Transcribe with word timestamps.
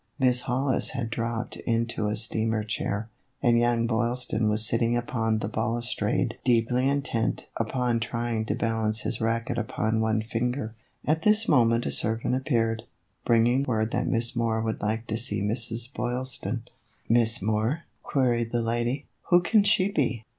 Miss 0.17 0.41
Hollis 0.41 0.89
had 0.97 1.11
dropped 1.11 1.57
into 1.57 2.07
a 2.07 2.15
steamer 2.15 2.63
chair, 2.63 3.07
and 3.43 3.59
young 3.59 3.85
Boylston 3.85 4.49
was 4.49 4.65
sitting 4.65 4.97
upon 4.97 5.37
the 5.37 5.47
balustrade 5.47 6.39
deeply 6.43 6.89
intent 6.89 7.47
upon 7.57 7.99
trying 7.99 8.43
to 8.45 8.55
balance 8.55 9.01
his 9.01 9.21
racquet 9.21 9.59
upon 9.59 10.01
one 10.01 10.23
finger. 10.23 10.73
At 11.05 11.21
this 11.21 11.47
moment 11.47 11.85
a 11.85 11.91
servant 11.91 12.33
appeared, 12.33 12.81
bringing 13.25 13.61
word 13.61 13.91
that 13.91 14.07
Miss 14.07 14.35
Moore 14.35 14.59
would 14.61 14.81
like 14.81 15.05
to 15.05 15.17
see 15.17 15.39
Mrs. 15.39 15.93
Boylston. 15.93 16.63
126 17.05 17.05
THE 17.11 17.11
EVOLUTION 17.11 17.11
OF 17.11 17.11
A 17.11 17.13
BONNET. 17.13 17.21
"Miss 17.21 17.41
Moore?" 17.43 17.83
queried 18.01 18.51
the 18.51 18.61
lady. 18.63 19.05
"Who 19.29 19.41
can 19.43 19.63
she 19.63 19.91
be? 19.91 20.25